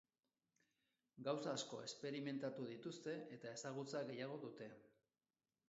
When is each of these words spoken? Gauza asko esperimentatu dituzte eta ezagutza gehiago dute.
Gauza 1.27 1.51
asko 1.57 1.83
esperimentatu 1.89 2.67
dituzte 2.71 3.15
eta 3.39 3.55
ezagutza 3.61 4.05
gehiago 4.11 4.43
dute. 4.49 4.75